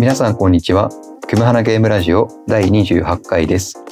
[0.00, 0.88] 皆さんこんにちは。
[1.28, 3.84] クムハナゲームラジオ第28回です。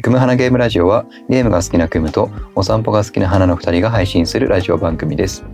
[0.00, 5.44] クムハナゲームラジオはゲームが好きなクムとお散歩が好きな花の2人が配信するラジオ番組です。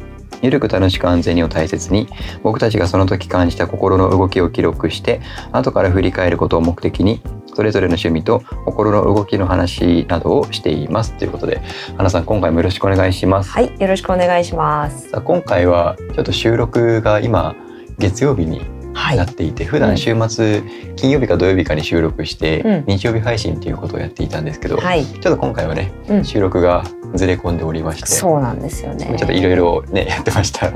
[0.42, 2.08] ゆるく楽しく安全にを大切に
[2.42, 7.22] 僕たちがその時感じた心の動きを記録して後から振り返ることを目的に
[7.54, 11.62] それぞれの趣味と心の動きの話などをしていますということで
[11.96, 13.50] 花さん今回もよろしくお願いします。
[13.52, 15.08] はい、よろしくお願いします。
[15.08, 17.56] さあ今回はちょっと収録が今
[17.98, 19.32] 月曜日にはいなっ。
[19.32, 20.62] ていて、普段週末、
[20.96, 25.04] 金曜日か土曜日かに収録して、うん日曜日配信ということをやっていたんですけど、はい。
[25.04, 26.24] ちょっと今回はねうん。
[26.24, 26.84] 収録が
[27.14, 29.14] ずれ込んでおりましてそうなんですよね。
[29.18, 30.74] ちょっといろいろねやってました、うん。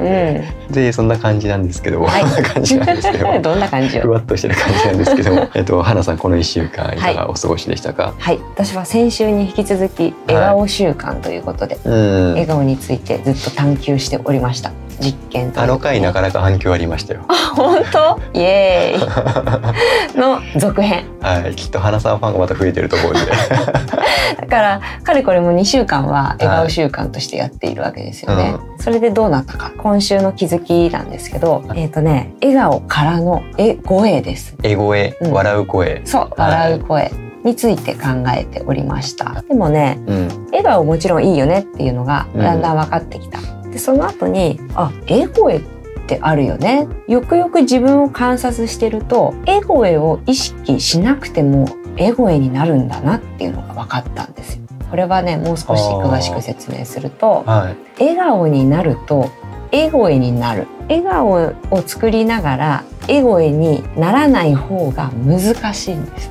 [0.71, 4.11] でそんな感じなんですけど、はいこんな感じなんですけど どんな感じふよ。
[4.11, 14.73] わっとしてる感じなんですけども えっと花さんこの1週間いかがお過ごしでしたか、はい、私は先週に引き続き笑顔習慣ということで、うん笑顔についてずっと探求しておりました。
[15.01, 17.25] 実験あの回なかなか反響ありましたよ。
[17.29, 18.21] あ本当？
[18.33, 20.17] イエーイ。
[20.19, 21.05] の続編。
[21.21, 23.21] はい、きっと花さんファンがまた増えてると思うんで。
[24.41, 29.73] だからかれこれも2週間は笑顔習慣としてやっているわけですよね、それでどうなったか。
[29.79, 34.57] 今週の気づきなんですけどえっ、とね笑顔からのえ声です。
[34.63, 35.33] 絵声、うん。
[35.33, 36.03] 笑う声。
[36.05, 37.13] そう笑う声
[37.45, 39.43] について考えておりました。
[39.49, 42.43] でもねうん、笑顔もちろんいいよねっていうのがうん。
[42.43, 43.39] だんだん分かってきた、
[43.77, 45.63] でその後にあ笑声っ
[46.07, 51.69] てあるよねよくよく自分を観察してると笑声を意識しなくても
[51.99, 58.03] 笑声になるんだなっていうのが分かったんですよこれはねもう少し詳しく説明するとはい。
[58.03, 59.31] 笑顔になると
[59.71, 66.31] 笑声になる笑顔を作りながら笑声にならない方が難しいんです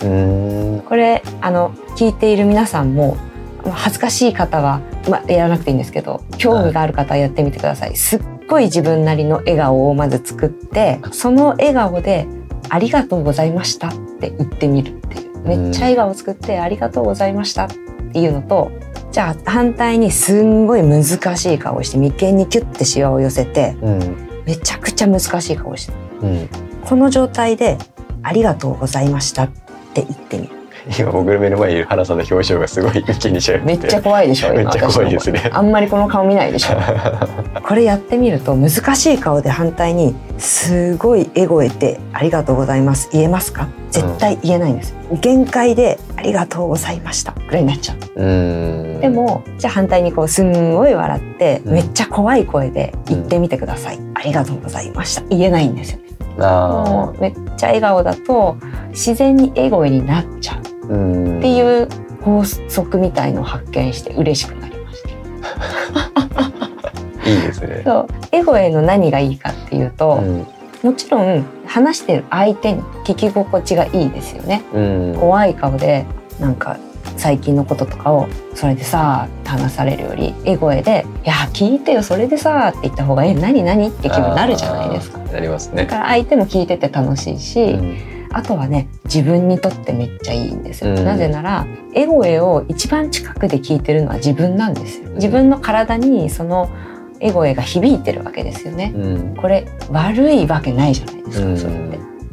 [0.00, 0.82] ね。
[0.86, 3.16] これあの聞いている皆さんも
[3.64, 12.26] まあ恥ずかしい方は、まあ、やらなくていいんですけど興味がある方はやってみてください、すっごい自分なりの笑顔をまず作ってその笑顔で
[12.68, 17.68] 「ありがとうございました」って言ってみるっていうめっちゃ笑顔を作って「ありがとうございました」っ
[18.12, 18.70] ていうのと
[19.12, 21.04] じゃあ反対にすんごい難
[21.36, 24.16] しい顔をして眉間にキュッてシワを寄せてうん。
[24.44, 26.48] めちゃくちゃ難しい顔をしてうん。
[26.84, 27.78] この状態で
[28.22, 29.48] 「ありがとうございました」っ
[29.94, 30.63] て言ってみる。
[30.98, 33.64] 今僕の目の前にいる花さんの表情がすごい一気にしちゃって。
[33.64, 34.56] めっちゃ怖いでしょ今。
[34.56, 35.50] めっちゃ怖いですね。
[35.52, 36.76] あんまりこの顔見ないでしょ。
[37.66, 43.68] これやってみると難しい顔で反対にすごいエゴえて「ありがとうございます」言えますか？
[43.90, 49.00] 絶対言えないんです、限界で「ありがとうございました」ぐらいになっちゃう。
[49.00, 49.08] で。
[49.08, 51.72] もじゃあ反対にこうすんごい笑って、うん。
[51.74, 55.22] めっちゃ怖い声で言ってみてください、ありがとうございました。
[55.30, 56.04] 言えないんですよね。
[56.40, 58.56] あもうめっちゃ笑顔だと
[58.90, 60.63] 自然にエゴエになっちゃう。
[60.84, 61.88] っていう
[62.22, 65.08] 法則みたいのを発見して嬉しくなりました
[67.30, 67.82] いいですね。
[67.84, 70.46] そうエゴへの何がいいかっていうと、うん。
[70.82, 75.16] もちろん話してる相手に聞き心地がいいですよねうん。
[75.18, 76.04] 怖い顔で
[76.38, 76.76] なんか
[77.16, 85.18] 最近のこととかをそれでさって話されるよりエゴエで「いや聞いてよそれでさ」って言った方が「え何何?」って気分になるじゃないですか。
[85.32, 85.84] なりますね。
[85.84, 91.04] だから相手も聞いてて楽しいし、うんあとはね自分にとってめっちゃいいんですよ、うん。
[91.04, 95.10] なぜならエゴエを一番近くで聞いてるのは自分なんですよ。
[95.10, 96.68] 自分の体にその
[97.20, 98.92] エゴエが響いてるわけですよね。
[98.94, 99.36] うん。
[99.36, 101.56] これ悪いわけないじゃないですか、うん。
[101.56, 101.76] それっ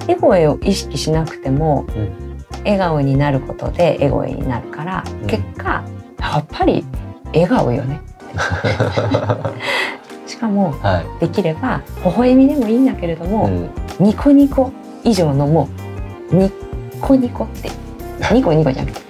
[0.08, 0.12] て。
[0.12, 2.32] エゴエを意識しなくても、うん。
[2.64, 5.28] 笑顔になることでエゴエになるから、うん。
[5.28, 5.84] 結果
[6.20, 6.84] やっぱり
[7.28, 8.02] 笑顔よね。
[10.26, 13.28] しかもはできれば微笑みでもいいんだけれどい。
[13.28, 13.70] も、うん。
[14.00, 14.72] ニコニコ
[15.04, 15.81] 以上のもう
[16.32, 16.52] ニ
[17.02, 17.70] コニコって
[18.34, 19.06] ニコニコじゃなくて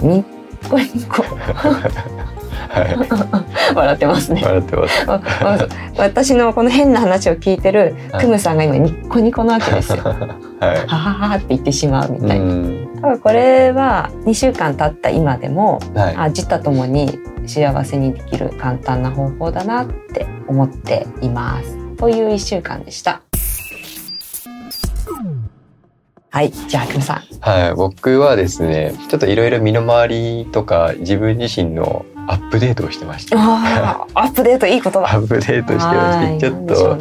[0.00, 0.24] ニ
[0.68, 1.90] コニコは
[3.74, 4.34] 笑ってますい。
[4.34, 4.42] ね。
[4.42, 5.06] 笑ってます。
[5.96, 9.98] 私のこの変な話を聞いてるはいクムさんが今ニッコニコなわけですよ。
[10.02, 10.16] はは
[10.86, 12.20] ははって言ってしまうみい。
[12.28, 12.46] たいな。
[12.46, 12.88] うん。
[13.00, 16.16] 多分これは2週間経った今でもはい。
[16.16, 21.76] あ自他ともに幸せにできる簡単な方法だなって思っています。
[21.96, 23.20] という1週間でした。
[26.34, 27.22] はい、じゃあクムさん。
[27.42, 33.36] はい、僕はですね、ちょっといろいろ身の回りとか自分自身のアップデートをしてました。
[33.38, 35.14] アップデートいいことだ。
[35.14, 36.98] アップデートしてまはいして、ちょっと。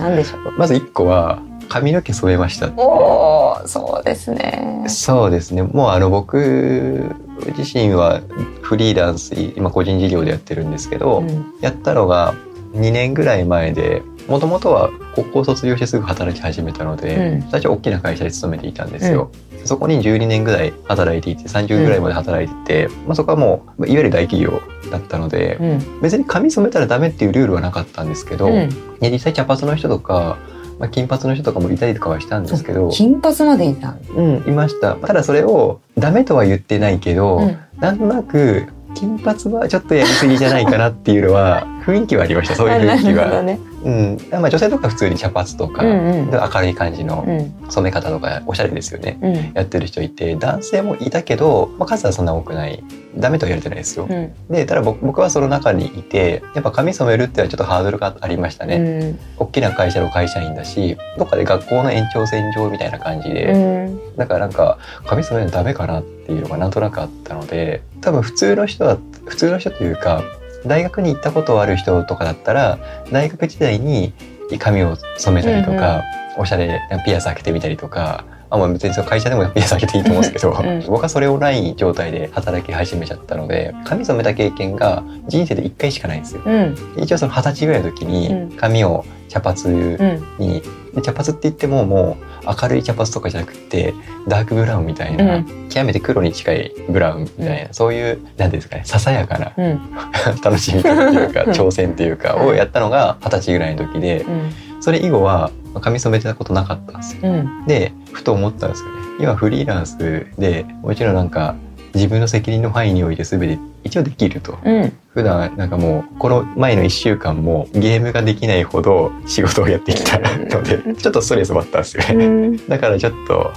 [0.56, 2.72] まず一個は髪の毛染めました。
[2.78, 4.86] おお、そうですね。
[4.88, 5.64] そうですね。
[5.64, 7.16] もうあの僕
[7.58, 8.22] 自身は
[8.62, 12.36] フリーランス今個人事業でやってるんですけど、うんやったのが
[12.74, 17.42] 2年ぐらい前でもともとは高校卒業してすぐ働き始めたので、うん。
[17.50, 19.32] 最初大きな会社で勤めていたんですよ。
[19.66, 24.62] そこに12年ぐらい働いていて30ぐらいまで働いてて、まあ、そこはもういわゆる大企業
[24.92, 25.66] だったので、う
[25.98, 26.02] ん。
[26.02, 28.70] 別に髪染めたらダメっていうルールはなかったんですけど、うん。
[29.00, 30.38] ね実際茶髪の人とか
[30.80, 33.92] まあ、金髪の人とかもいたりとかはしたんですけど金髪までいた。
[33.92, 34.96] んうんいました。
[34.96, 37.58] ただそれをダメとは言ってないけど、うん。
[37.80, 43.44] なんとなく金髪はちょっとやりすぎじゃないかなっていうのは雰囲気はありましたそういう雰囲気は。
[43.44, 44.18] ねうん。
[44.32, 46.32] まあ、女性とか普通に茶髪とか、うんうん。
[46.32, 47.70] で明るい感じのうん。
[47.70, 49.18] 染め方とかおしゃれですよね。
[49.22, 49.52] うん。
[49.54, 52.84] やってる人いて男性もいたけど、まあ、数はそんな多くない。
[53.16, 54.08] ダメとは言われてないですよ。
[54.10, 54.34] うん。
[54.50, 58.78] でただ僕僕はその中にいてやっぱ髪染めるってはちょっとハードルがありましたね。
[58.78, 59.20] うん。
[59.38, 64.16] 大きな会社の会社員だしどっかで学校の延長線上みたいな感じで、うん。
[64.18, 70.24] だからなんか髪染めるのダメかなっていうのがなんとなくあったので多分普通の人は普通の人というか
[70.66, 72.80] 大学に行ったことある人とかだったら
[73.12, 74.14] 大学時代に
[74.60, 76.04] 髪を染めたりとか、
[76.38, 78.26] おしゃれなピアス開けてみたりとか。
[78.54, 86.42] あまあ別にその会社でもピアス開けていいと思うんですけど、うん 僕はそれをない状態で働き始めちゃったので髪染めた経験が人生で1回しかないんですよ。
[86.46, 86.76] うん。
[86.98, 88.52] 一応その二十歳ぐらいの時うにん。
[88.52, 91.02] 髪を茶髪うん。
[91.02, 93.96] 茶髪って言ってももう明るい茶髪とかじゃなくて
[94.28, 95.46] ダークブラウンみたいな、うん。
[95.70, 99.82] 極めて黒に近いブラウンみたいな、そういう何ていうんですかねささやかなうん。
[100.44, 101.50] 楽しみ方というかうん。
[101.52, 104.54] 挑戦というかうんをやったのが二十歳ぐらいの時でうん。
[104.80, 105.50] それ以後は
[105.82, 107.22] 髪染めてたことなかったんですよ。
[107.32, 108.96] うんでふと思ったんですよね。
[109.20, 109.98] 今フリーランス
[110.38, 111.56] でもちろんなんか
[111.94, 114.58] 自分の責任の範囲において全て一応できると。
[114.64, 122.26] うん普段なんかもうこの前の1週間もゲームができないほど仕事をやってきたのでちょっとストレスもあったんですようね。
[122.28, 123.54] んだからちょっと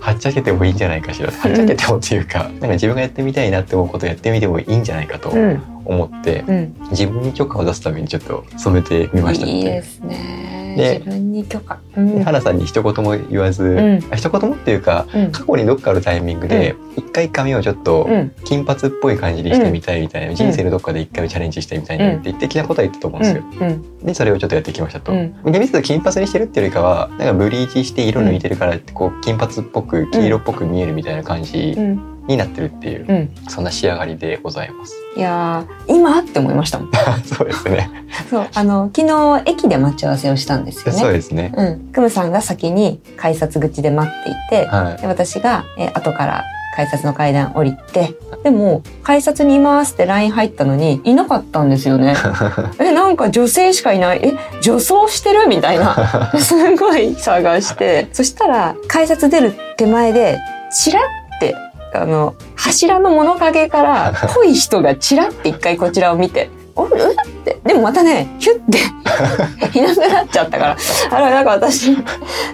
[0.00, 6.76] はっちゃけてもいいんじゃないかしらはっちゃけてもっていうかなんか自分がやってみたいなって思うことをやってみてもいいんじゃないかとうん思ってうん。
[6.90, 10.48] 自分に許可を出すためにちょっと染めてみましたいいですね。
[10.76, 11.80] で自分に許可。
[11.96, 12.22] うん。
[12.22, 14.04] 花さんに一言も言わず、ん。
[14.12, 15.32] あ一言もっていうかうん。
[15.32, 18.32] 過去にどっかのタイミングで一回髪をちょっとうん。
[18.44, 23.44] 金髪っぽい感じにしてみたいみたいな、人生のどっかで一回チャレンジしてみたいなって言って的なことは言ったと思うんですよ。
[23.60, 23.98] うん。
[24.04, 25.12] でそれをちょっとやってきましたと。
[25.12, 25.34] うん。
[25.46, 34.94] 厳密に金髪にしてるっていうよりかはなんかブリーチして色抜いてるからってこう金髪っぽく黄色っぽく見えるみたいな感じうんになってるっていう、うんそんな仕上がりでございます。
[35.16, 36.90] いやー今って思いましたもん
[37.24, 37.90] そうですね。
[38.30, 41.52] そうあの昨日駅で待ち合わせをしたんですよねそうですね。
[41.56, 45.00] うんクムさんが先に改札口で待っていてはい。
[45.00, 46.44] で私が、えー後から
[46.76, 48.14] 改札の階段降りて
[48.44, 52.14] でも改札にいますって LINE 入ったのにいなかったんですよね
[52.78, 60.38] えなんか女性しかいないえ女装してるみたいな すごい探してそしたら改札出る手前で
[60.72, 61.56] チラって
[61.94, 68.78] あの柱の物陰から 濃い人がチラって一回こちらを見て「おうっ?」ってでもまたねヒュッて
[69.78, 70.76] いなくなっちゃったから
[71.10, 71.96] あれなんか私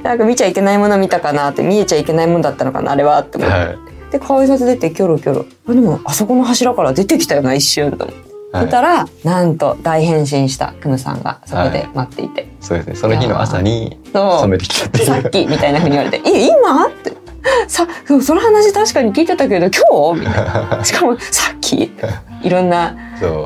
[0.03, 3.57] なんか見ちゃいけないもの見たかなって見えちゃいけないものだったのかなあれはって思って。
[3.57, 3.79] はい。
[4.13, 8.23] で改札出てキョロキョロあでもあそこの柱から出てきたよな一瞬と思って
[8.53, 12.95] はい見たら、なんと大変身したクムさんがそこで待っていて、そうですね。
[12.95, 15.07] その日の朝に染めてきたっていう。
[15.07, 17.13] さっきみたいな風に言われて「え今?」って
[17.69, 17.87] 「さ
[18.23, 20.41] その話確かに聞いてたけど今日?」みた
[20.73, 21.93] いな しかもさっき
[22.45, 22.97] いろんな。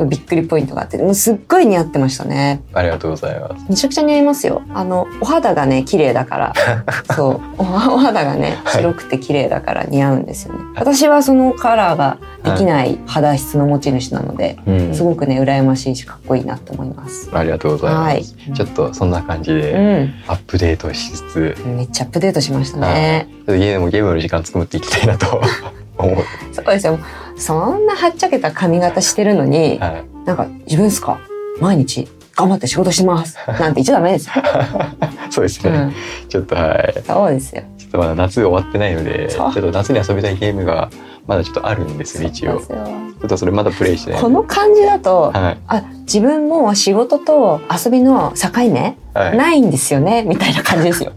[0.09, 2.63] びっくりポイントがあってもうすっごい似合ってましたね。
[2.73, 3.67] ありがとうございます。
[3.69, 4.63] めちゃくちゃ似合いますよ。
[4.75, 6.55] あのお肌がね綺麗だから。
[7.15, 7.41] そう。
[7.59, 7.65] おお
[7.99, 8.83] 肌がねはい。
[8.83, 14.95] 白くて綺麗だから似合うんですよね、私はそのカラーができない肌質の持ち主なので、うん。
[14.95, 17.29] すごくね羨ましいしかっこいいなと思います。
[17.33, 18.13] ありがとうございます。
[18.13, 18.25] はい。
[18.25, 20.15] ちょっとそんな感じうでん。
[20.27, 22.95] アップデートしつつ、めっちゃアップデートしましたはい。
[22.95, 25.41] ねちょっとゲームもゲームの時間作っていきたいなと
[25.99, 26.17] 思う。
[26.53, 26.99] そうですよ
[27.39, 30.27] そんなはっちゃけた髪型してるのに、はい。
[30.27, 31.19] なんか自分ですか？
[31.61, 34.35] 毎日頑張って仕事してますなんて言っちゃダメですよ、
[35.31, 35.71] そうですね。
[35.71, 35.93] うん、
[36.29, 37.03] ちょっとはい。
[37.05, 40.91] そうですよちょっとまだ夏終わってないので、ちょっと夏に遊びたいゲームが
[41.27, 42.61] まだちょっとあるんですよ、一応。
[42.61, 44.21] ちょっとそれまだプレイしてない。
[44.21, 45.59] この感じだと、はい。
[45.67, 49.37] あ自分も仕事と遊びの境目、はい。
[49.37, 50.23] ないんですよね？
[50.23, 51.13] みたいな感じですよ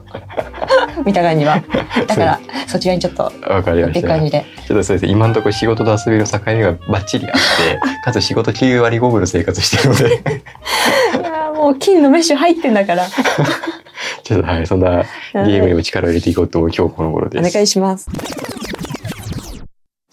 [1.06, 1.62] 見た感じは。
[2.08, 4.08] だからそちらにちょっとわかりまっしてた。
[4.16, 4.46] いう感じで。
[4.68, 5.06] ちょっとそうです。
[5.06, 13.06] ね、今のところ仕事と遊びの境目がバッチリあって、 かつ仕事9割5分の生活してるので、いやーもう金のメッシュ入ってんだから。
[14.24, 15.04] ちょっとはい、そんな
[15.34, 17.54] ゲームにも力を入れていこうと思う今日この頃おです。
[17.54, 18.08] 願いします。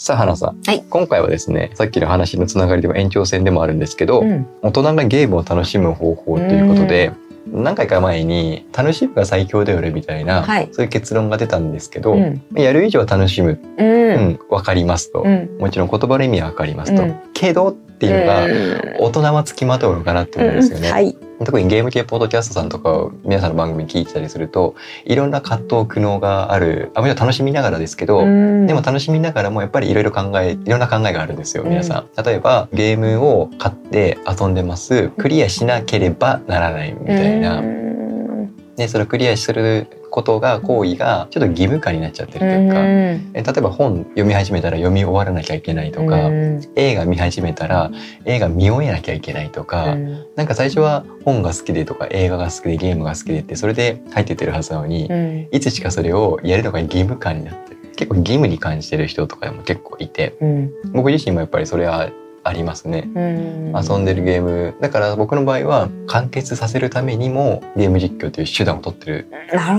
[0.01, 0.61] さあ、花さん。
[0.65, 0.83] はい。
[0.89, 4.47] 今回はですね、さっきの話のつながりでも延長戦でもあるんですけど、うん。
[4.63, 7.11] 大人がゲームを楽しむ方法ということで、
[7.53, 10.69] 何回か前に楽しむが最強だよねみたいな、はい。
[10.73, 12.43] そういう結論が出たんですけど、うん。
[12.55, 15.59] やる以上は楽しむ、ううんん、わかりますと、うん。
[15.59, 17.21] もちろん言葉の意味はわかりますと、うん。
[17.33, 18.97] けどっていうのが、うん。
[19.01, 20.91] 大人はつきまとうのかなって思うんですよね。
[20.91, 32.23] はい特にゲーム系ポッドキャストさんとかを皆さんの番組聞いてたりするといろんな葛藤苦悩があるあもちろん楽しみながらですけど、うんでも楽しみながらもやっぱりいろいろ考えいろんな考えがあるんですようん皆さん。
[32.23, 37.61] 例えばゲームを買って遊んでますクリアしなければならないみたいな。
[37.61, 37.79] うん
[38.79, 46.17] でそれをクリアすることが行為がちょっと義務化になっちゃってるというか、え例えば本読み始めたら読み終わらなきゃいけないとか、
[46.77, 47.91] 映画見始めたら
[48.25, 49.97] 映画見終えなきゃいけないとか、
[50.37, 55.09] なんか最初は本が好きでとか映画が好きでゲームが好きでってそれで入ってってるはずなのに、
[55.53, 60.37] いつしかそれをやるのが義務感になってる結構義務に感じてる人とかも結構いて、
[60.93, 62.11] 僕自身もやっぱりそれは
[62.45, 69.27] ありますね、遊んでるゲームだから僕の場合は完結させるためにもゲーム実況という手段を取ってる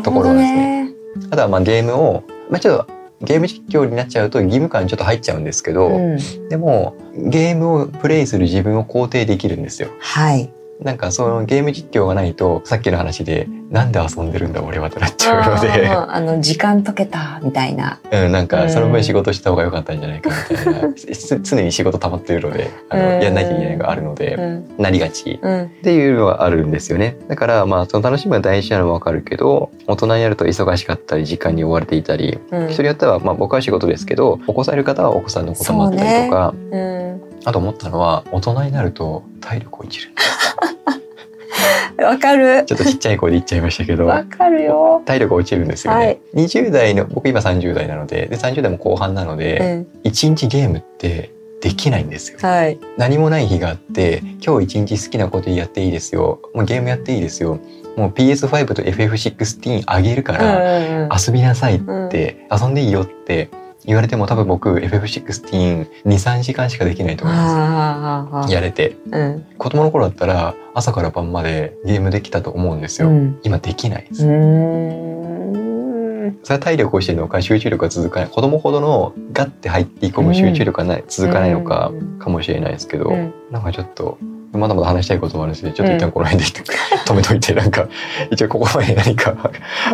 [0.03, 0.93] ところですね。
[1.31, 9.89] あとはまあゲームを、まあ、ちょっとゲーム実況になっちゃうと義務感ちょっと入っちゃうんですけど、うん、でもゲームをプレイする自分を肯定できるんですよ。
[9.99, 10.51] はい。
[10.81, 15.87] なんかそのゲーム実況がないとさっきの話でなんで遊んでるんだ俺はとなっちゃうので。
[15.87, 17.99] あの時間解けたみたいな。
[18.11, 27.17] うんなんかその分仕事した方が良かったんじゃないかみたいな、うん、常に仕事溜まってるのであの、やんなきゃいけないのがあるので、うん、なりがち、っていうのはあるんですよね。
[27.27, 40.11] だからまあその楽しみは大事なのはわかるけど大人になると忙しかったり時間に追われていたり、人によってはまあ僕は仕事ですけどお子さんいる方はお子さんのこともあったりとか、ね、あと思ったのは大人になると体力をいじる
[42.03, 42.65] わかる。
[42.65, 44.05] ちょっとちっちゃい声で言っちゃいましたけど。
[44.05, 45.01] わかるよ。
[45.05, 46.05] 体力落ちるんですよね。
[46.05, 52.79] はい、20代の、僕今30代なので、で30代も後半なので、うん、1日ゲームってできないんですよ、はい。
[52.97, 56.39] 何もない日があって、今日一日好きなことやっていいですよ。
[56.53, 57.59] もうゲームやっていいですよ。
[57.97, 61.79] もう PS5 と FF16 あげるから遊びなさいっ
[62.09, 63.49] て、遊んでいいよって
[63.85, 68.53] 言われても多分僕 FF1623 時間しかできないと思います。
[68.53, 74.21] やれて、うん、子供の頃だったら朝から晩までゲームできたと思うんですよ、うん、今できないです。
[76.43, 78.29] それは体力をしてるのか集中力が続かない。
[78.29, 84.17] 子供ほどのガッて入ってい込む集中力がない、続かないのかかもしれないですけど、うん、なんかちょっと
[84.51, 86.49] まだまだ話したいこともあるし、ちょっと一旦この辺で、
[87.05, 87.87] 止めといて、なんか、
[88.31, 89.35] 一応ここまで何か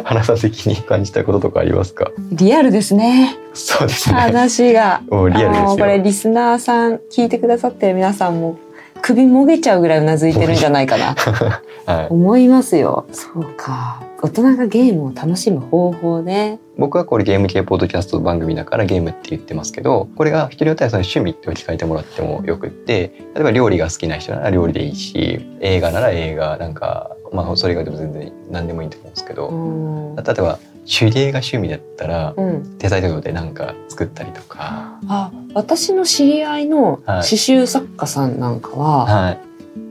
[0.03, 2.12] 話させ気に感じたこととかありますか？
[2.31, 3.35] リアルですね。
[3.53, 4.15] そうですね。
[4.15, 5.01] 話が。
[5.09, 5.77] もうリアルですよ。
[5.77, 8.57] これリスナーさん、聞いてくださってる皆さんも、
[9.01, 11.15] 首もげちゃうぐらいうなずいてるんじゃないかな。
[11.85, 13.05] はい、思いますよ。
[13.12, 14.01] そうか。
[14.22, 16.60] 大人がゲームを楽しむ方法ね。
[16.77, 35.00] 僕はこれゲーム系ポッドキャスト番組だからゲームって言ってますけど、これが人によってはその趣味って置き換えてもらってもよくって、例えば料理が好きな人なら料理でいいし、映画なら映画、なんか、まあそれがでも全然何でもいいと思うんですけど、例えば手芸が趣味だったら、うん、手伝いでなんか作ったりとか。
[35.07, 39.39] あ、私の知り合いの刺繍作家さんなんかは、はい、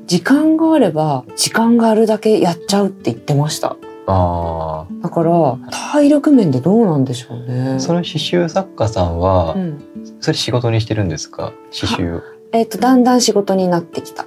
[0.07, 3.77] 時間があれば時間があるだけやっちゃうって言ってました。
[4.07, 5.59] あだから
[5.93, 7.79] 体力面でどうなんでしょうね。
[7.81, 9.83] その刺繍作家さんは、うん、
[10.21, 11.53] それ仕事にしてるんですか？
[11.73, 12.21] 刺繍。
[12.53, 14.27] えっ、ー、とだんだん仕事になってきた。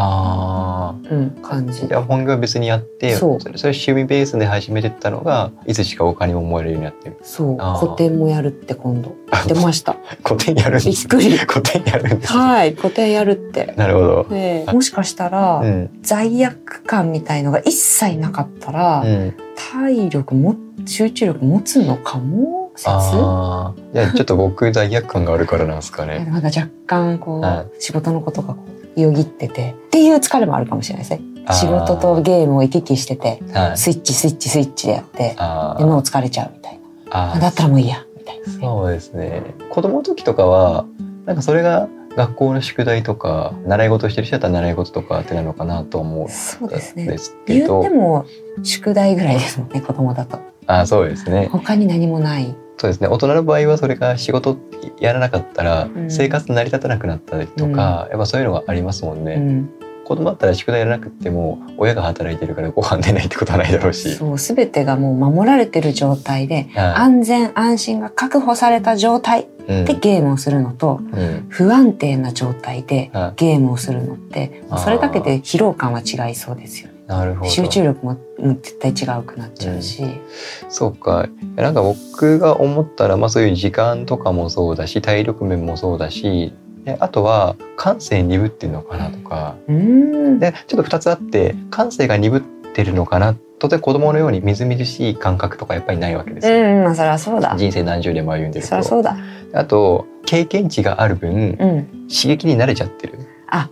[0.00, 1.88] ああ、うん、感じ。
[1.88, 3.40] じゃ本業は別にやってそう。
[3.40, 7.18] それ趣味ベースで始めてったのがいつしかお金も思えるようになってる。
[7.22, 7.56] そう。
[7.78, 9.16] 古典もやるって今度。
[9.46, 9.96] 出ました。
[10.24, 11.36] 古典やるびっくり。
[11.38, 13.74] 古典やるんです、はい古典やるって。
[13.76, 14.26] なるほど。
[14.30, 19.34] えー、もしかしたら、うん、罪悪感みたいのが一切なかったら、うん、
[19.72, 20.54] 体力も
[20.86, 22.70] 集中力持つのかも？
[22.76, 22.88] 説？
[22.90, 26.28] あいやちょっと僕罪悪感があるからなんですかね。
[26.30, 31.28] まだ若干こう、はい、仕事のことがこうよぎっててっていう疲れもあるかもしれないですね。
[31.50, 33.42] 仕事とゲームを行き来してて、
[33.74, 37.40] スイッチスイッチスイッチでやってで脳疲れちゃうみたいな。
[37.40, 39.42] だったらもういいやみたいな、ね、そうですね。
[39.70, 40.84] 子供の時とかは
[41.24, 47.06] なんかそれが学校の宿題とか習い事してる人だったら習い事とかってなのかなと思うそうですね。
[47.06, 47.80] ですけど。
[47.80, 48.26] 言っても
[48.62, 50.38] 宿題ぐらいですもんね子供だと。
[50.66, 51.48] あそうですね。
[51.50, 53.08] 他に何もないそうですね。
[53.08, 54.56] 大人の場合はそれが仕事
[55.00, 59.34] やらなかったら生活成り立たなくなったりとか、うん、やっぱそういうのがありますもんね。
[59.34, 59.70] うん。
[60.04, 64.14] 子供だったら宿題やらなくても親が働いてるからご飯出ないってことはないだろうし。
[64.14, 76.97] そう全てがもう守られてる状態で、はい、安全安心が確保された状態でゲームをするのと、うん、不安定な状態でゲームをするのって、それだけで疲労感は違いそうですよね。
[77.08, 80.20] なるほど集中力も絶対違うくなっちゃうし、うん、
[80.68, 86.52] そうかなんか僕が思ったら、まあ、そういう時間とかもそうだし体力面もそうだし
[86.84, 92.40] であとは感性鈍ってるのかなとかでちょっと2つあって感性が鈍っ
[92.74, 96.54] てるのかな当然子供のようにみずみずしい感覚とかやっぱりないわけですよ。
[96.54, 97.56] うん、まあそりゃそうだ。
[97.58, 98.82] 人生何十年も歩んでると。
[98.82, 99.16] そそうだ。
[99.52, 103.18] あと経験値がある分、うん、刺激に慣れちゃってる。
[103.48, 103.68] あ、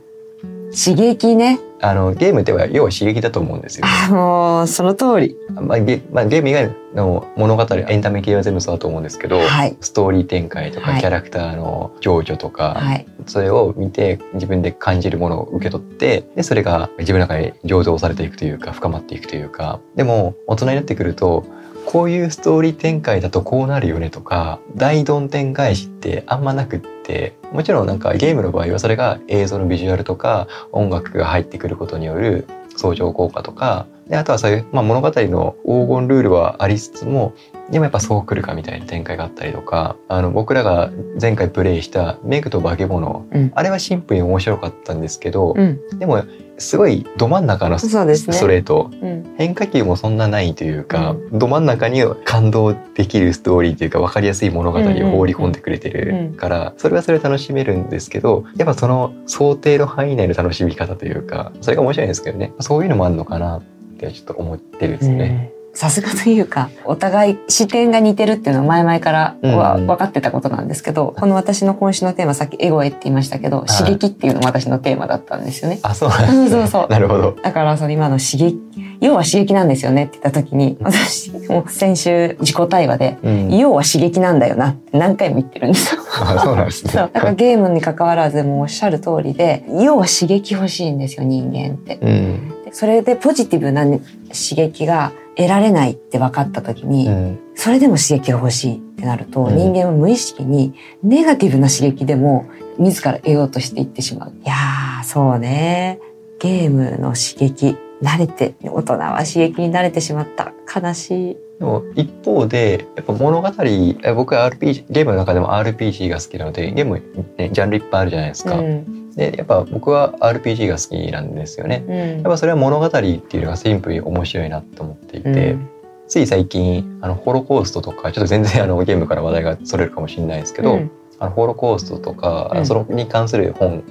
[0.76, 1.58] 刺激ね。
[1.80, 3.86] あのゲームっては要は刺激だと思うんですよ。
[3.86, 5.36] あもうその通り。
[5.54, 9.76] まあゲまあ、ゲーム以外の物語エンタメ系は全部そうだと思うんですけど、はい。
[9.80, 11.00] ストーリー展開とか、はい。
[11.00, 13.06] キャラクターの情緒とか、はい。
[13.26, 19.80] それを見て自分で感じるものを受け取ってでそれが自分の中に醸造されていくというか深まっていくというか。
[19.96, 21.46] でも大人になってくると
[21.86, 37.34] こういうストーリー展開だとこうなるよねとか大どん展開しってあんまなくってもちろんなんかゲームの場合はそれが映像のビジュアルとか音楽が入ってくることによる相乗効果とかであとはそういう、まあ、物語の黄金ルールはありつつも
[37.70, 40.90] でもやっぱそう来るかみたいな展開があったりとかあの僕らが
[41.20, 43.52] 前回プレイした「メグと化け物」うん。
[43.54, 45.80] あれはシンプルに面白かったんですけど、うん。
[45.98, 46.22] でも
[46.58, 48.90] すごいど真ん中のストレート。
[49.02, 49.34] うん。
[49.36, 62.52] 変化球もそんなないというか、うど真ん中に感動できるストーリーというか分かりやすい物語を放り込んでくれてるから、それはそれで楽しめるんですけどやっぱその想定の範囲内の楽しみ方というかそれが面白いんですけどね。
[62.60, 63.62] そういうのもあるのかなっ
[63.98, 65.52] てちょっと思ってるんですね。
[65.76, 75.78] うんさすがというかお互い視点が似てるっていうのは前々からはうん分かってたことなんですけど、この私の今週のテーマさっきエゴエって言いましたけど、い刺激っていうのも私のテーマだったんですよね。
[75.82, 76.48] あそうなんですね。
[76.50, 77.36] そうそうなるほど。
[77.42, 78.58] だからその今の刺激
[79.00, 86.00] 要は刺激なんですよねって言った時に私も先週自己対話でうん、要は刺激なんだよなって何回も言ってるんですよ。
[86.20, 86.92] あそうなんですね。
[86.92, 91.98] そうだからゲームに関わらずもうおっしゃる通りで要は刺激欲しいんですよ人間って。
[92.00, 104.32] うんでそれでポジティブなね刺激が得られないって分かった時に、うんそれでも刺激が欲しいってなると、うん人間は無意識にネガティブな刺激でも自ら得ようとしていってしまう。
[104.44, 105.98] いやーそうね
[106.38, 111.36] ゲームの刺激慣れて大人は刺激に慣れてしまった悲しい。
[111.58, 117.02] でも一方でやっぱ物語え僕は RPG ゲームの中でも RPG が好きなのでゲーム、
[117.38, 118.58] ね、ジャンルいっぱいあるじゃないですか。
[118.58, 121.84] うんでやっぱ僕は RPG が好きなんですよね。
[121.88, 121.94] うん。
[121.94, 125.68] やっぱそれは物語っていうのがシンプルに面白いなと思っていて、うん。
[126.06, 130.90] つい最近あのホロコーストとかちょっと全然あのゲームから話題がそれるかもしれないですけど、うん。
[131.18, 132.66] あのホロコーストとか、うん。
[132.66, 133.82] それに関する本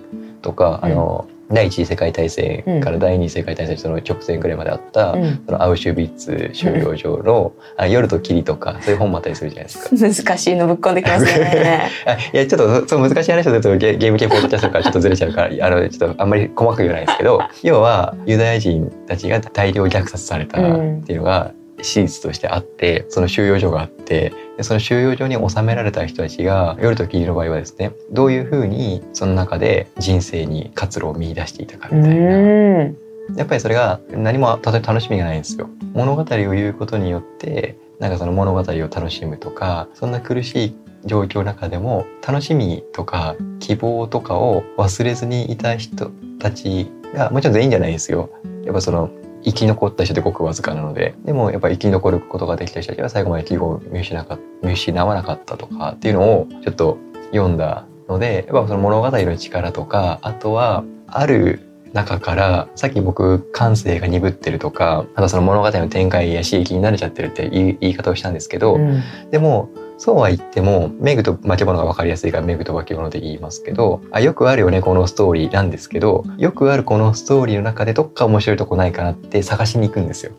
[0.43, 0.91] とか、うん。
[0.91, 5.43] あの第一次世界大戦から第二次世界大戦その直前ぐらいまであった、うん。
[5.45, 9.95] そのアウシュビッツ収容所の、あ夜と霧とかそういう本もあったりするじゃないですか。
[9.95, 11.89] 難しいのぶっこんできますね。
[12.05, 20.63] あいやちょっとそう難しい話をするとゲゲーム系ポッドキャストからちょっとずれちゃうからあのちょっとあんまり細かく言わないですけど要はユダヤ人たちが大量虐殺されたっ
[21.05, 32.83] ていうのが史実としてあってその収容所があってでその収容所に収められた人たちが夜と霧の場合はですねどういうふうにその中で人生に活路を見出していたかうみたいな。
[32.85, 35.69] んやっぱりそれが何もたとえ楽しみがないんですよ。
[35.93, 48.29] 物語を言うことによってなんかその物語を楽しむとかそんな苦しい状況の中でも楽しみとか希望とかを忘れずにいた人たちがもちろん全員じゃないですよ。
[48.63, 49.09] やっぱその
[49.45, 56.97] 生き残った人ってごくわずかなのででもやっぱ生き残ることができた人たちは最後まで希望を見失か見失わなかったとかっていうのをちょっと
[57.31, 61.61] 読んだのでやっぱその物語の力とかあとはある
[61.93, 69.01] 中からさっき僕感性が鈍ってるとかあとその物語の展開や刺激に慣れちゃってるって言い言い方をしたんですけど、うん。
[69.31, 80.33] でもそうは言ってもメグと化け物が分かりやすいからメグと化け物で言いますけどあよくあるよねこのストーリーなんですけどよくあるこのストーリーの中でどっか面白いとこないかなって探しに行くんですよ。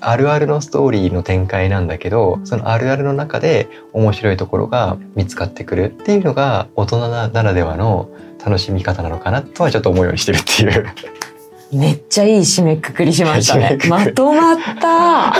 [0.00, 8.08] あるあるのストーリーの展開なんだけどそのあるあるの中で面白いところが見つかってくるっていうのが大人ならではの
[8.44, 10.86] 楽しみ方なのかなとはちょっと思うようにしてるっていう。
[11.72, 13.78] めっちゃいい締めくくりしましたね。
[13.88, 15.34] まとまった。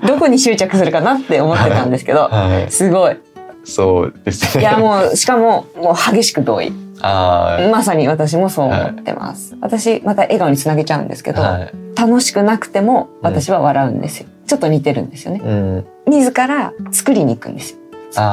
[0.06, 3.16] どこに執着するかなって思ってたんですけどはい、すごい。
[3.64, 4.62] そうですね。
[4.62, 6.72] いやもうしかももう激しく同意。
[7.02, 14.26] あまさに私もそう思ってます、私また笑顔につなげちゃうんですけあ、ど、はい、楽しくなくても私は笑うんですよ。
[14.46, 15.40] ちょっと似てるんですよね。
[15.42, 17.78] うん、自ら作りに行くんですよ。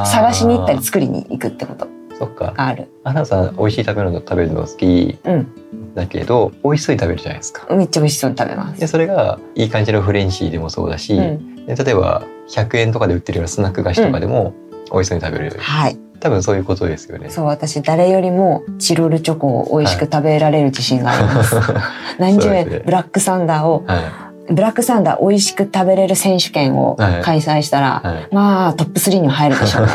[0.05, 2.53] 探しに行ったり作りに行くってことそっか。
[2.55, 2.87] がある。
[3.03, 5.47] アナさん美味しい食べ物食べるの好きうん。
[5.95, 7.73] だけど美味しそうに食べるじゃないですか。
[7.75, 8.79] めっちゃ美味しそうに食べます。
[8.79, 11.65] でそれがいい感じのフレンチでもそうだし、うん。
[11.65, 14.53] で例えば100円とかで売ってるようなスナック菓子とかでも
[14.91, 15.97] 美味しそうに食べれる、はい。
[16.19, 17.29] 多分そういうことですよね。
[17.29, 21.55] そう私誰よりもチロルチョコを美味しく食べられる自信があります、
[22.17, 24.53] 何十円、ブラックサンダーをはい。
[24.53, 27.21] ブラックサンダー美味しく食べれる選手権をはい。
[27.21, 28.27] 開催したら、はい。
[28.31, 29.91] まあトップ3には入るでしょうね。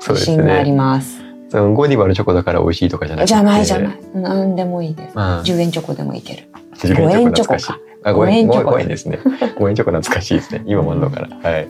[0.06, 0.76] 自信がありね。
[0.76, 3.28] ますそのゴディバのチョコだから美味しいとかじゃなくて。
[3.28, 7.80] じゃないじゃない何でもいいですまあ、10円チョコでもいける10五円チョコか。
[8.04, 9.18] あ、5円五円チョコ5円ですね。
[9.24, 10.62] 5円チョコ懐かしいですね。
[10.66, 11.36] 今もあるのかな。
[11.36, 11.68] はい。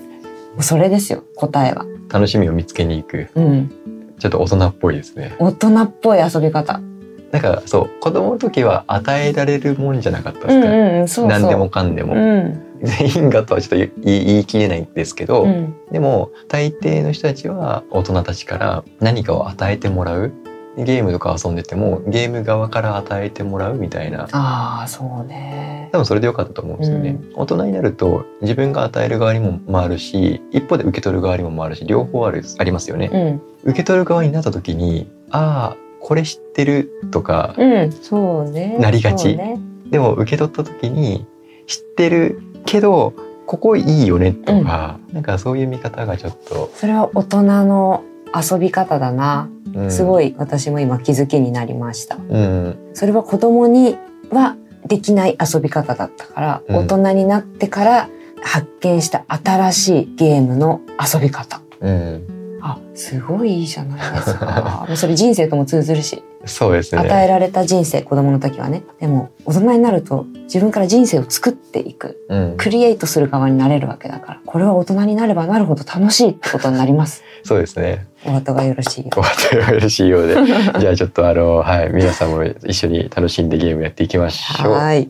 [0.61, 3.29] それですよ答えは楽しみを見つけに行く。
[3.35, 3.73] うん
[4.19, 5.37] ちょっと大人っぽいですね。
[5.39, 6.81] 大人っぽい遊び方
[7.31, 11.41] なんかそう子供の時は与えられるもんじゃなかったですか、うんうんうんそうそう。
[11.41, 12.63] 何でもかんでも、うん。
[12.83, 15.75] 全員がとはちょっと言い切れないんですけど、うん。
[15.91, 20.33] でも大抵の人たちは大人たちから何かを与えてもらう？
[20.77, 24.29] ゲームとか遊んでてもゲーム側から与えてもらうみたいな。
[24.31, 25.89] ああそうね。
[25.91, 33.11] 多分それでよかったと思うんですよね、大人になると自分が与える側にも回るし一方で受け取る側にも回るし両方あるありますよね、
[33.65, 33.71] うん。
[33.71, 36.91] 受け取る側になった時にああこれ知ってる？
[37.11, 38.77] とか、うんそうね。
[38.79, 39.37] なりがち。
[39.37, 39.59] ね。
[39.91, 41.27] でも受け取った時に
[41.67, 43.15] 知ってるけど
[43.47, 49.91] ここいいよねとか、なんかそういう見方がちょっと、それは大人の遊び方だな、うん。
[49.91, 52.17] すごい私も今気づきになりました。
[52.17, 52.91] うん。
[52.93, 53.97] それは子供に
[54.31, 54.57] は
[54.87, 56.77] できない遊び方だったから、うん。
[56.77, 58.09] 大人になってから
[58.43, 61.63] 発見した新しいゲームの遊び方。
[61.81, 62.38] うん
[62.69, 64.87] あすごいいいじゃないですか。
[64.95, 66.23] それ人生とも通ずるし。
[66.45, 67.01] そうですね。
[67.01, 68.83] 与えられた人生子供の時はね。
[69.01, 72.25] でも大人になると自分から人生を作っていく。
[72.29, 74.41] うん、クリエイトする側になれるわけだから。
[74.45, 77.23] これは大人になればなるほど楽しいってことになります。
[77.43, 78.07] そうですね。
[78.27, 80.35] お後がよろしいよお後がよろしいようで。
[80.79, 84.73] じゃあちょっとあのはい皆さんも一緒に楽しんでゲームやっていきましょう。
[84.73, 85.09] はい。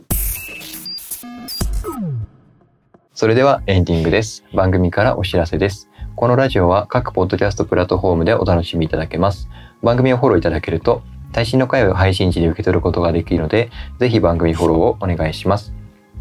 [3.14, 4.44] それではエンディングです。
[4.54, 5.87] 番組からお知らせです
[6.18, 9.48] このラジオは各ポッドキャストプラットフォームでお楽しみいただけます。
[9.84, 11.00] 番組をフォローいただけると
[11.32, 15.72] 最新の回を配信時で受け取ることができるのでぜひ番組フォローをお願いします。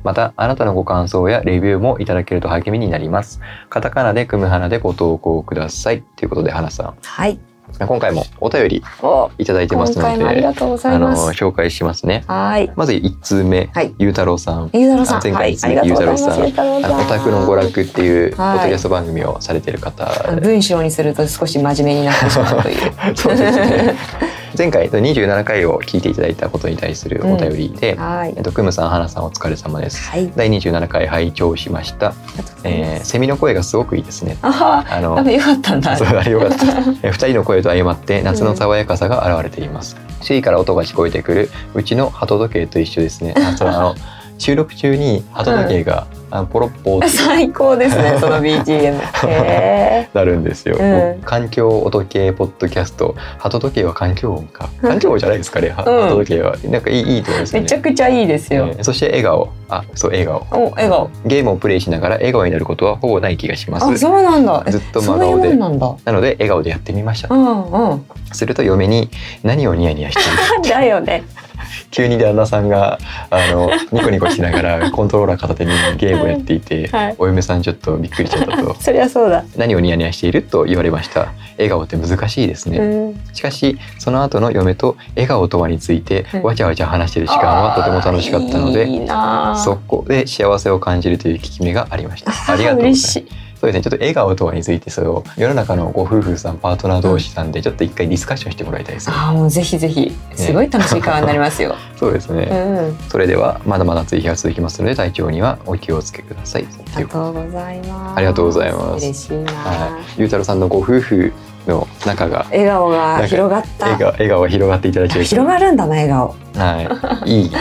[0.04, 3.42] またあなたのご感想やレビューもいただけると励みになります。
[3.72, 6.04] カタカナで組む花でご投稿ください。
[6.16, 7.34] ということで花さはい。
[7.34, 7.40] ん
[7.86, 11.28] 今回もお便りおいただいてま今すの回もありでがとうござあのいます。
[11.32, 12.24] 紹介しますね。
[12.28, 12.72] はい。
[12.76, 13.94] まず1通目、はい。
[14.00, 14.70] ゆうたろうさん。
[14.74, 15.18] ゆうたろうさん。
[15.18, 15.58] あ前回はい。
[15.64, 16.40] ありがとうございます。
[16.42, 16.92] ゆうたろうさん。
[16.92, 18.58] あのオタクの娯楽っていうポはい。
[18.60, 20.06] ッドキャスト番組をされてる方、
[20.42, 22.92] 文章にすると少し真面目になってしまうという。
[23.16, 23.96] そうですね
[24.58, 30.10] 前回27回を聞いていただいたことに対するお便りで、はいえっと、クムさん、花さんお疲れ様です。
[30.10, 32.16] はい第27回拝聴しました。
[32.64, 34.38] えー、セミの声がすごくいいですね。
[34.42, 35.96] ああのよかったんだ。
[35.96, 39.96] そうよかった 二人の声と相まって夏の爽やかさが現れています。
[40.22, 43.36] 周囲から音が聞こえてくるうちの鳩時計と一緒ですね。
[43.38, 43.96] あの
[44.38, 49.00] 収録中に鳩時計が、あのポロッポ最高ですね、 その BGM。
[49.28, 50.76] へなるんですよ。
[50.80, 54.70] うん環境音系ポッドキャスト、鳩時計は環境音か。
[54.82, 55.70] 環境音じゃないですかね。
[55.70, 57.62] はうん鳩時計はなんかいいいいと思いますね。
[57.62, 58.68] めちゃくちゃいいですよ。
[58.70, 59.50] えーそして笑顔。
[59.70, 60.46] あ、そう笑顔。
[60.52, 61.10] お、笑顔。
[61.26, 63.98] ゲームをプレイしながら笑顔になることはほぼない気がしまあ、す。
[63.98, 64.64] そうなんだ。
[64.66, 65.94] えずっと真顔でなんだ。
[66.06, 67.38] なので笑顔でやってみましたう。
[67.38, 68.06] んうん。
[68.32, 69.10] すると嫁に
[69.44, 70.70] 何をニヤニヤしている。
[70.76, 71.24] だよね。
[71.92, 72.98] 急に旦那さんが
[73.30, 78.76] あの ニコニコしながらコントローラー片手にゲームをやっていて、はいお嫁さんちょっとびっくりしちゃったと。
[78.80, 79.44] そりゃそうだ。
[79.56, 81.28] 何をニヤニヤしていると言われました？
[81.58, 82.78] 笑顔って難しいですね。
[82.78, 83.20] うん。
[83.34, 89.56] しかしその後の嫁と笑顔とはについてうんわちゃわちゃ話している時間はとても楽しかったのであーいいなあ。
[89.56, 92.32] そこで幸せを感じるという効き目がありました。
[92.32, 93.47] ありがとうございます。
[93.60, 93.82] そうですね。
[93.82, 99.16] ちょっと笑顔とはについてそれを世の中のご夫婦さんパートナー同士さんでちょっと一回ディスカッションしてもらいたいですね。
[99.18, 100.12] ああ、もうぜひぜひ。
[100.36, 101.76] すごい楽しい会話になりますよ。
[101.98, 102.44] そうですね。
[102.52, 102.56] う
[102.92, 102.98] ん。
[103.10, 106.68] それではまだまだ暑い日が続きますので体調にはお気をつけください。
[106.96, 108.18] ありがとうございます。
[108.18, 109.52] ありがとうございます嬉しいな。
[109.52, 110.22] はい。
[110.22, 111.34] ゆうたろうさんのご夫婦
[111.68, 113.86] の仲が笑顔が広がった。
[113.86, 116.36] 笑顔笑顔が広がっていただけると広がるんだな笑顔。
[116.56, 117.42] はい。
[117.42, 117.52] いい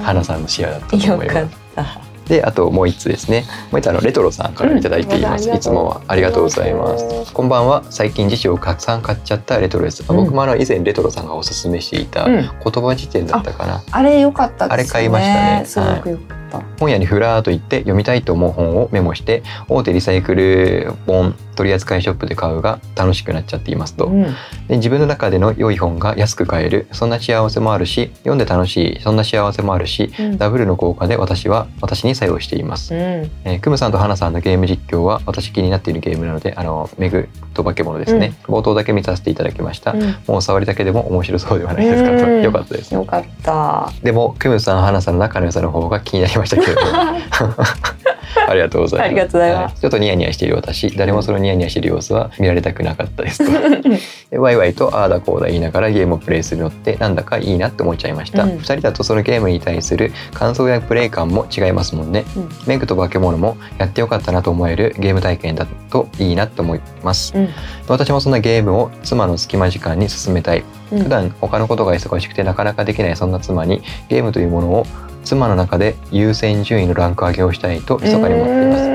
[0.00, 1.38] 花さんのシェアだったとよ思います。
[1.40, 2.11] かった。
[2.32, 3.44] であともう一つですね。
[3.70, 5.56] もう一つあのレトロさんからいただいています、うん。
[5.56, 7.32] いつもありがとうございます。
[7.34, 7.84] こんばんは。
[7.90, 10.24] 最近辞書をたくさん買っちゃったレトロです、あうん。
[10.24, 12.34] 僕もあの以前レトロさんがおすすめしていたうん。
[12.40, 12.48] 言
[12.82, 14.74] 葉辞典だったかな、あれ良かったですね。
[14.74, 15.62] あれ買いましたね。
[15.66, 16.78] すごく良かった。
[16.78, 24.22] 本屋にふらーっと行って読みたいと思う本をメモして大手リサイクル本取扱ショップで買うが楽しくなっちゃっていますと、うん。
[24.68, 30.38] で自分の中での良い本が安く買えるそんな幸せもあるし読んで楽しいそんな幸せもあるしうん。
[30.38, 32.94] ダブルの効果で私は私に作用しています。
[32.94, 33.00] うん。
[33.00, 40.16] えークムさんとハナさんのゲーム実況は私気になっているゲームなのであのメグと化け物ですね、冒頭だけ見させていただきました、うん。
[40.26, 42.42] もう触りだけでも面白そうではないですかと、うん。
[42.42, 42.74] よかった。
[42.74, 43.92] ですよかった。
[44.02, 46.80] でもクムさんハナさんの仲の良さの方が気になりましたけれど。
[48.48, 49.06] ありがとうございます。
[49.06, 50.96] ありがとうございちょっとニヤニヤしている私。
[50.96, 53.50] 誰もそのニヤニヤしている様子は見られたくなかったですと。
[54.30, 58.50] でワイワイとああだこうだ言いながらゲームをプレイするのってなんだかいいなって思っちゃいました、うん。
[58.58, 62.24] 二人だとそのゲームに対する感想やプレイ感も違いますもんね。
[62.36, 62.48] うん。
[62.66, 67.32] メグと化け物もやってよかったなと思えるゲーム体験だといいなと思います。
[67.36, 67.48] うん。
[67.88, 70.64] 私もそんなゲームを妻の隙間時間に進めたい。
[70.90, 71.02] うん。
[71.02, 74.86] 普段他のことが忙しくてなかなかできないそんな妻にゲームというものを
[75.24, 78.82] 妻の中で優先順位のランク上げをしたいと密かに思っています。
[78.84, 78.92] うん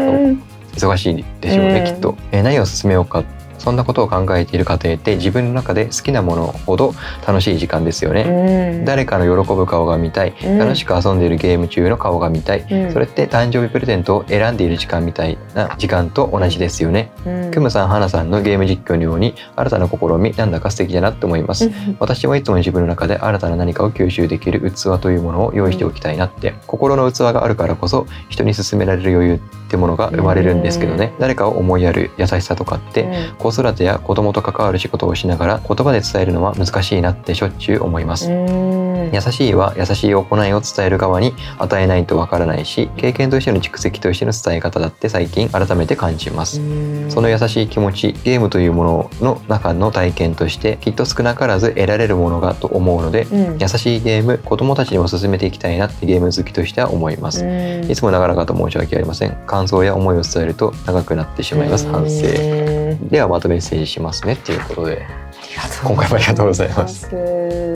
[0.78, 1.86] 忙しいでしょうねうん。
[1.86, 3.24] きっと、えー何を進めようか
[3.58, 6.94] そんなことを考えている過程って自分の中で好きなものほど
[7.26, 8.86] 楽しい時間ですよね、うん。
[8.86, 10.58] 誰かの喜ぶ顔が見たいうん。
[10.58, 12.92] 楽しく遊んでいるゲーム中の顔が見たい、うん。
[12.94, 17.52] それって誕生日プレゼントを選んでいる時間みたいな時間と同じですよね、うん。
[17.52, 21.98] クムさん、ハナさんのゲーム実況のように新たな試みなんだか素敵だなって思います、うん。
[22.00, 33.08] 私はいつも自分の中で新たな何かを吸収できる器というものを用意しておきたいなって、心の器があるからこそ人に勧められる余裕ってものが生まれるんですけどね、誰かを思いやる優しさとかって、
[33.52, 39.12] 子育てや子供と関わる仕事をしながら言葉で伝えるのは難しいなってしょっちゅう思います、うん。
[39.14, 46.64] 優しいは優しい行いを伝える側に与えないとわからないし経験としての蓄積としての伝え方だって最近改めて感じます、う
[47.08, 47.10] ん。
[47.10, 53.58] その優しい気持ちゲームというものの中の体験としてきっと少なからず得られるものがと思うのでうん。
[53.60, 57.90] 優しいゲーム子供たちにも進めていきたいなってゲーム好きとしては思います、うん。
[57.90, 59.38] いつも長々と申し訳ありません。
[59.46, 61.88] 感想や思いを伝えると長くなってしまいます。
[61.88, 62.28] 反省。
[62.28, 63.08] うん。
[63.08, 67.08] ではまたメッセージしますねっていうことでありがとう今回もありがとうございます。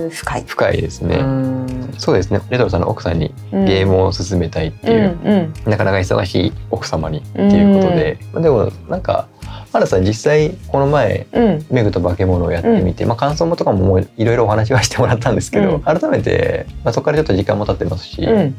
[0.10, 0.44] 深い。
[0.48, 1.94] 深いですね、うん。
[2.00, 2.42] そうですね。
[2.50, 5.72] レトロさんの奥さんにゲームを進めたいっていう、うんうん。
[5.72, 9.28] なかなか忙しい奥様にっていうことで、まあでもなんか
[9.72, 11.66] 原さん実際この前うん。
[11.70, 15.82] メグと化け物をやってみて、まあ感想もとかももういろいろお話はしてもらったんですけど、うん。
[15.82, 18.56] 改めて、まあ、そこからちょっと時間も経ってますし、うん。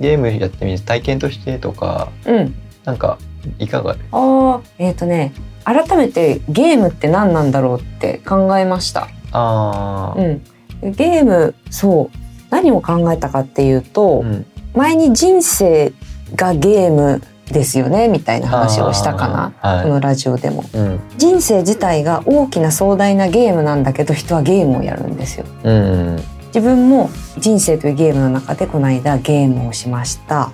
[0.00, 2.54] ゲームやってみて体験としてとかうん。
[2.86, 3.18] なんか
[3.58, 5.32] いかがでああえっ、とね
[5.64, 9.08] 改めてゲームって何なんだろうって考えました。
[9.32, 10.42] あー
[10.82, 12.18] うん、ゲームそう
[12.50, 15.94] 何を考えたかっていうと、うん前に人生
[16.34, 20.64] がゲームですよねみたいな話をしたかな、はいこのラジオでも。
[20.74, 25.46] うん人生自体が大きな壮大なゲームなんだけど人はゲームをやるんですよ。
[25.64, 26.16] うん
[26.48, 30.50] 自分も人生というゲームの中でこの間ゲームをしました。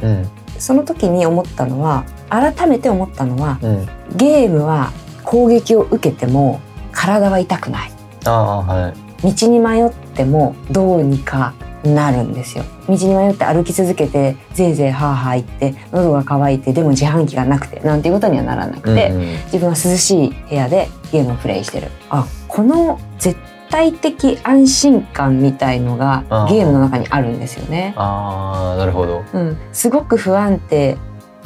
[0.62, 3.86] うんその時に思ったのは改めて思ったのはうん。
[4.16, 4.92] ゲームは
[5.24, 6.60] 攻撃を受けても
[6.92, 7.92] 体は痛くない。
[8.24, 8.94] あーは
[9.24, 9.34] い。
[9.34, 12.64] 道に迷ってもどうにかなるんですよ。
[12.88, 19.20] 道に迷って歩き続けてぜいぜいハーハー言って喉が渇いてでも自販機がなくてなんていうことにはならなくて、うん。
[19.46, 21.88] 自分は涼しい部屋でゲームをプレイしてる。
[22.08, 23.38] あこの絶
[23.72, 30.98] 対的安心感みたいのがゲームの中にあるんですよね、あーなるほど、うん、すごく不安定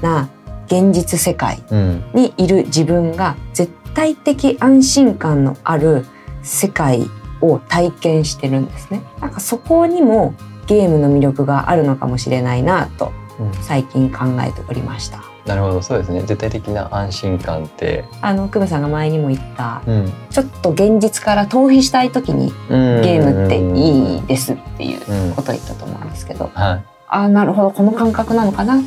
[0.02, 0.28] な
[0.66, 2.04] 現実世界うん。
[2.12, 6.04] にいる自分が絶対的安心感のある
[6.42, 7.08] 世界
[7.40, 9.02] を体験してるんですね。
[9.20, 10.34] なんかそこにも
[10.66, 13.52] ゲームの魅力があるのかもしれないなとうん。
[13.62, 15.25] 最近考えておりました。
[15.46, 16.20] なるほどそうですね。
[16.22, 26.84] 絶対的な安心感って、あの久保さんが前にも言ったうん、ちょっと現実から逃避したい時にゲームってい、いいですっていううんことを言ったと思うんですけど、はい。
[27.08, 28.82] ああなるほどこの感覚なのかな？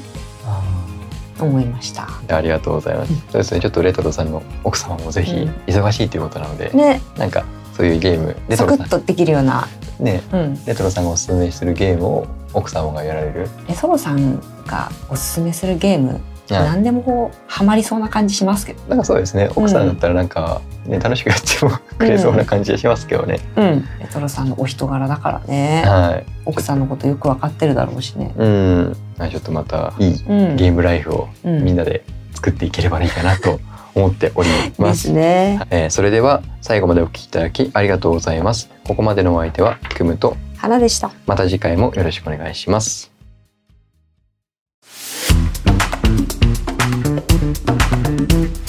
[0.45, 0.63] あ
[1.37, 2.01] と思いました。
[2.03, 3.13] ーありがとうございます。
[3.13, 3.61] そうですね。
[3.61, 5.49] ちょっとレトロさんの奥様もぜひうん。
[5.65, 7.01] 忙しいということなので、ね。
[7.17, 9.65] なんかそういうゲームレトロサクッとできるような、
[9.99, 10.21] ね。
[10.33, 13.47] うん、レトロさんがおすすめするゲームを奥様がやられる？
[13.69, 19.49] レトロさんがおすすめするゲームあ何でもこうハマりそうな感じしますけど、なんかそうですね。
[19.55, 23.39] 奥さんだったらなんか、ね楽しくやってもくれそうな感じがしますけどね。
[23.55, 26.25] うん、レトロさんのお人柄だからねはい。
[26.45, 28.33] 奥さんのことよく分かってるだろうしね。
[28.37, 28.97] うん。
[29.17, 33.59] はいちょっとまたいいうん、ゲームライフをうんみんなで作っていければいいかなと
[33.93, 34.87] 思っておりま。
[34.89, 35.61] ですすね。
[35.69, 38.69] えーそれでは最後までお聞きいただきありがとうございます。
[38.85, 41.11] ここまでのお相手はクムと花でした。
[41.27, 43.11] また次回もよろしくお願いします。
[47.29, 48.68] 「Thank you.